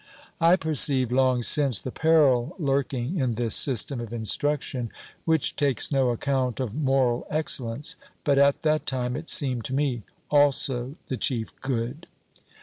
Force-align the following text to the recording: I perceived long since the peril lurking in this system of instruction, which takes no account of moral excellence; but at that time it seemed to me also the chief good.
I 0.39 0.55
perceived 0.55 1.11
long 1.11 1.43
since 1.43 1.79
the 1.79 1.91
peril 1.91 2.55
lurking 2.57 3.19
in 3.19 3.33
this 3.33 3.53
system 3.53 4.01
of 4.01 4.11
instruction, 4.11 4.89
which 5.25 5.55
takes 5.55 5.91
no 5.91 6.09
account 6.09 6.59
of 6.59 6.73
moral 6.73 7.27
excellence; 7.29 7.95
but 8.23 8.39
at 8.39 8.63
that 8.63 8.87
time 8.87 9.15
it 9.15 9.29
seemed 9.29 9.63
to 9.65 9.75
me 9.75 10.01
also 10.31 10.95
the 11.07 11.17
chief 11.17 11.49
good. 11.61 12.07